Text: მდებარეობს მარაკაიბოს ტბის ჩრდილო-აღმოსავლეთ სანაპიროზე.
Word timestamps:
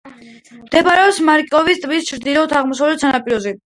მდებარეობს 0.61 1.21
მარაკაიბოს 1.29 1.85
ტბის 1.87 2.11
ჩრდილო-აღმოსავლეთ 2.11 3.09
სანაპიროზე. 3.09 3.59